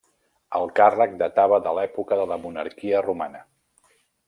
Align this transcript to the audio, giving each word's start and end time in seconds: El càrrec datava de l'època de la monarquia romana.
El 0.59 0.63
càrrec 0.79 1.13
datava 1.19 1.59
de 1.67 1.75
l'època 1.79 2.19
de 2.21 2.25
la 2.33 2.39
monarquia 2.47 3.03
romana. 3.09 3.45